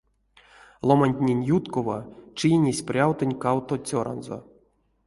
[0.87, 1.97] Ломантнень юткова
[2.37, 4.37] чийнесть прявтонть кавто цёранзо.